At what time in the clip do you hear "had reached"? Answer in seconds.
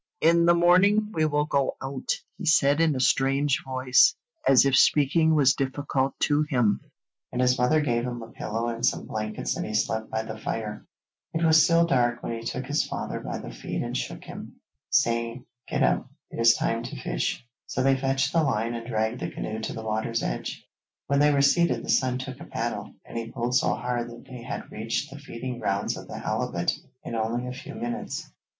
24.41-25.11